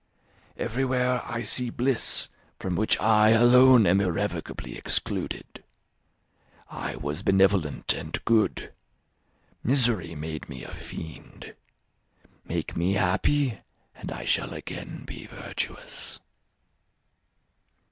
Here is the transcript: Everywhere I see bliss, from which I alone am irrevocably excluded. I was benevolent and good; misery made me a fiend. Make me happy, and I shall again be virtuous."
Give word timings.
Everywhere 0.57 1.21
I 1.31 1.43
see 1.43 1.69
bliss, 1.69 2.27
from 2.57 2.75
which 2.75 2.99
I 2.99 3.29
alone 3.37 3.85
am 3.85 4.01
irrevocably 4.01 4.75
excluded. 4.75 5.63
I 6.71 6.95
was 6.95 7.21
benevolent 7.21 7.93
and 7.93 8.17
good; 8.25 8.73
misery 9.63 10.15
made 10.15 10.49
me 10.49 10.63
a 10.63 10.73
fiend. 10.73 11.53
Make 12.43 12.75
me 12.75 12.93
happy, 12.93 13.59
and 13.93 14.11
I 14.11 14.25
shall 14.25 14.55
again 14.55 15.03
be 15.05 15.27
virtuous." 15.27 16.19